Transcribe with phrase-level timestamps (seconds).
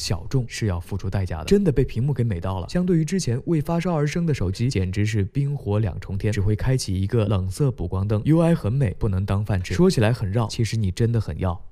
[0.00, 1.44] 小众是要付出代价的。
[1.44, 6.32] 真的被屏幕给美到了，相对于之前为发烧而生的手机，简直是冰火两重天。
[6.32, 9.74] 只会开启一个冷色补光灯，UI 很美，不能当饭吃。
[9.74, 11.62] 说起来很绕，其实你真的很要。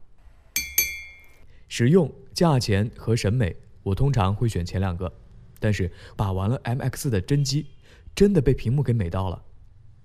[1.68, 5.10] 实用、价钱和审美，我通常会选前两个。
[5.58, 7.64] 但是把玩了 MX 的真机，
[8.14, 9.42] 真的被屏幕给美到了，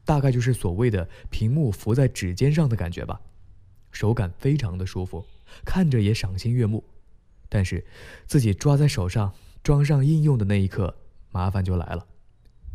[0.06, 3.20] 大概就是所谓的屏幕浮在指尖上的感觉吧，
[3.92, 5.26] 手感非常的舒服，
[5.66, 6.82] 看着也赏心悦目。
[7.54, 7.86] 但是
[8.26, 9.32] 自己抓在手上
[9.62, 10.92] 装上应用的那一刻，
[11.30, 12.04] 麻烦就来了，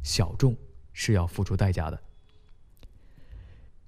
[0.05, 0.57] 小众
[0.93, 2.01] 是要付出代价的。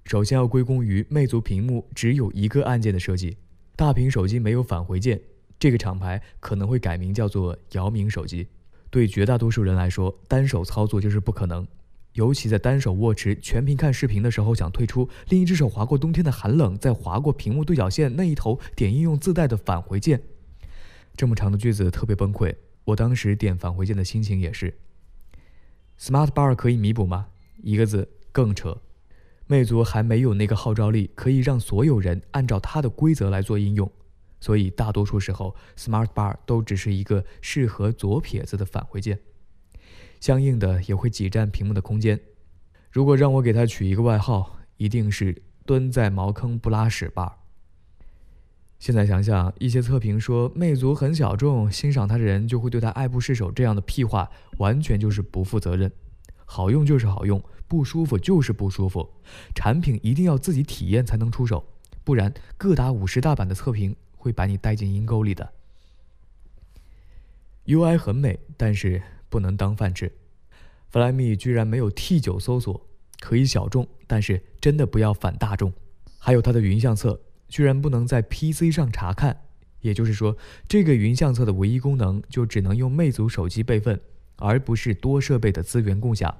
[0.03, 3.37] 首先要归功于魅族屏幕只有一个按键的设计，
[3.77, 5.21] 大屏手机没有返回键，
[5.57, 8.45] 这个厂牌可能会改名叫做姚明手机。
[8.89, 11.65] 对绝大多数人来说，单手操作就是不可能，
[12.15, 20.21] 尤其在单手握持全屏看视频的时候，想退出，另一只手划过冬天的寒冷，再划过屏幕对角线那一头点应用自带的返回键，
[21.15, 22.55] 这么长的句子特别崩溃。
[22.83, 24.73] 我当时点返回键的心情也是。
[25.99, 27.27] Smart Bar 可以弥补吗？
[27.61, 28.81] 一个字，更扯。
[29.45, 33.91] 魅族还没有那个号召力，可以让所有人按照它的规则来做应用。
[34.39, 39.19] 所以大多数时候，Smart Bar 都只是一个适合左撇子的返回键，
[40.19, 42.19] 相应的也会挤占屏幕的空间。
[42.89, 47.40] 如果让我给它取一个外号，一定是“蹲在茅坑不拉屎 bar”。
[48.81, 55.91] 现在想想，一些测评说魅族很小众，欣赏它的人就会对它爱不释手这样的屁话，完全就是不负责任。
[56.43, 59.07] 好用就是好用，不舒服就是不舒服，
[59.53, 61.63] 产品一定要自己体验才能出手，
[62.03, 63.95] 不然各打五十大板的测评。
[64.23, 65.51] 会把你带进阴沟里的。
[67.65, 70.11] UI 很美，但是不能当饭吃。
[70.91, 72.85] Flyme 居然没有 T9 搜索，
[73.19, 75.73] 可以小众，但是真的不要反大众。
[76.19, 77.19] 还有它的云相册，
[77.51, 79.41] 居然不能在 PC 上查看，
[79.81, 80.37] 也就是说，
[80.69, 83.99] 这个云相册的唯一功能就只能用魅族手机备份，
[84.37, 86.37] 而不是多设备的资源共享。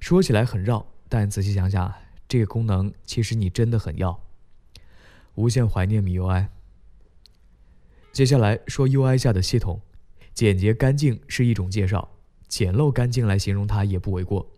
[0.00, 1.92] 说起来很绕，但仔细想想，
[2.26, 4.18] 这个功能其实你真的很要。
[5.34, 6.46] 无限怀念米 UI。
[8.10, 9.82] 接下来说 UI 下的系统，
[10.32, 12.08] 简洁干净是一种介绍，
[12.48, 14.50] 简陋干净来形容它也不为过。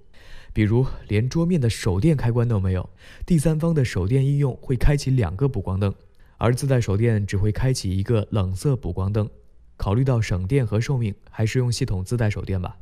[0.52, 2.88] 比如连桌面的手电开关都没有，
[3.24, 5.94] 第三方的手电应用会开启两个补光灯，
[6.36, 9.28] 而自带手电只会开启一个冷色补光灯。
[9.76, 12.76] 考虑到省电和寿命，还是用系统自带手电吧。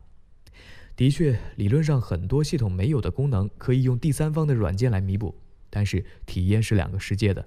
[0.96, 5.34] 的确，理论上很多系统没有的功能可以用第三方的软件来弥补，
[5.70, 7.46] 但是体验是两个世界的。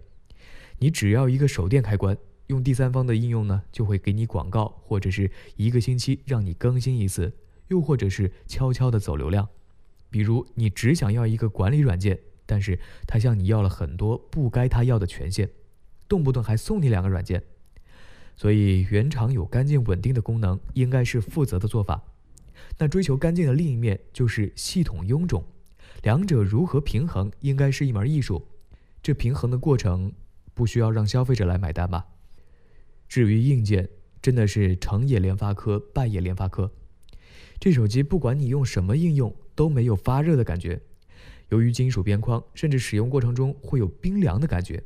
[0.80, 2.18] 你只要一个手电开关。
[2.48, 7.32] 用第三方的应用呢，就会给你广告，或者是一个星期让你更新一次，
[7.70, 9.48] 又或者是悄悄的走流量。
[10.14, 15.50] 比如你只想要一个管理软件，但是他向你要了很多不该他要的权限，
[16.08, 17.42] 动不动还送你两个软件。
[18.38, 22.04] 所以原厂有干净稳定的功能，应该是负责的做法。
[22.78, 25.44] 那追求干净的另一面就是系统臃肿，
[26.04, 28.48] 两者如何平衡，应该是一门艺术。
[29.02, 30.14] 这平衡的过程，
[30.54, 32.06] 不需要让消费者来买单吧？
[33.08, 33.90] 至于硬件，
[34.22, 36.72] 真的是成也联发科，败也联发科。
[37.64, 40.82] 这手机不管你用什么应用，都没有发热的感觉。
[41.48, 44.84] 由于金属边框，甚至使用过程中会有冰凉的感觉。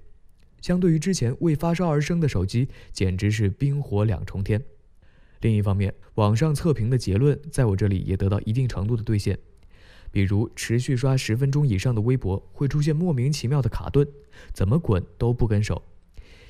[0.61, 4.63] 相对于之前为发烧而生的手机，简直是冰火两重天。
[5.41, 9.39] 另一方面，网上测评的结论在我这里也得到一定程度的兑现。
[10.11, 14.07] 比如，持续刷十分钟以上的微博会出现莫名其妙的卡顿，
[14.53, 15.81] 怎么滚都不跟手。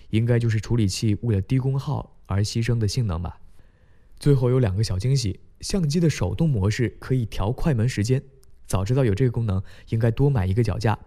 [0.10, 3.40] 应该就是处理器为了低功耗而牺牲的性能吧。
[4.20, 8.24] 最后有两个小惊喜：相机的手动模式可以调快门时间，
[8.66, 10.98] 早知道有这个功能，应该多买一个脚架。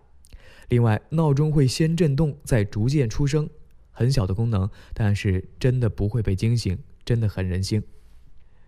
[0.69, 3.50] 另外，闹钟会先震动再逐渐出声，
[3.91, 7.82] 很小的功能，但是真的不会被惊醒，真的很人性。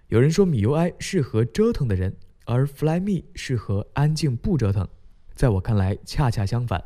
[0.09, 4.89] 有人说米 UI 适合折腾的人，而 Flyme 适合安静不折腾，
[5.35, 6.85] 在我看来恰恰相反。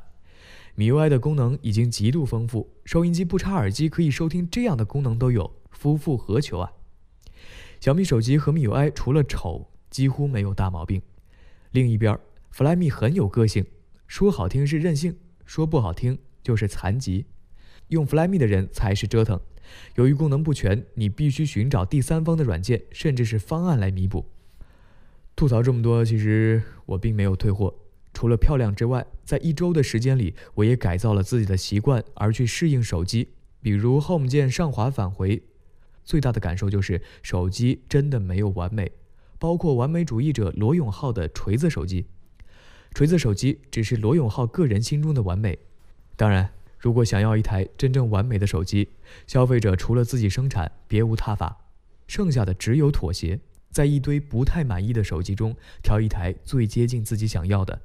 [0.75, 6.71] 米 UI 的功能已经极度丰富，收音机不插耳机可以收听，这样的功能都有，夫复何求啊？
[7.81, 11.01] 小米手机和米 UI 除了丑，几乎没有大毛病。
[11.73, 12.19] 另一边
[12.53, 13.65] ，Flyme 很有个性，
[14.07, 17.27] 说好听是任性，说不好听就是残疾。
[17.89, 19.41] 用 Flyme 的人才是折腾。
[19.97, 24.25] 由于功能不全，你必须寻找第三方的软件，甚至是方案来弥补。
[25.34, 27.75] 吐槽这么多，其实我并没有退货。
[28.15, 33.28] 除了漂亮之外，在一周的时间里，我也改造了自己的习惯，而去适应手机。
[33.61, 35.43] 比如 Home 键上滑返回，
[36.06, 38.91] 最大的感受就是手机真的没有完美。
[39.38, 42.06] 包括完美主义者罗永浩的锤子手机，
[42.94, 45.58] 锤子手机只是罗永浩个人心中的完美。
[46.16, 48.88] 当然，如果想要一台真正完美的手机，
[49.26, 51.58] 消费者除了自己生产，别无他法，
[52.06, 53.38] 剩下的只有妥协，
[53.70, 57.82] 在一堆不太满意的手机中挑一台最接近自己想要的。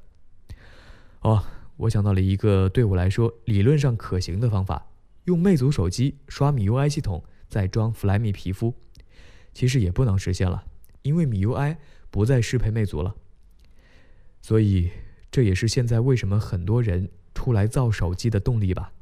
[1.19, 1.43] 哦，
[1.75, 4.87] 我想到了一个对我来说理论上可行的方法：
[5.25, 7.21] 用魅族手机刷米 UI 系统，
[7.51, 8.73] 再装 Flyme 皮肤。
[9.53, 10.63] 其实也不能实现了，
[11.01, 11.75] 因为 MIUI
[12.09, 13.13] 不再适配魅族了。
[14.41, 14.89] 所以，
[15.29, 18.93] 这也是现在为什么很多人出来造手机的动力吧。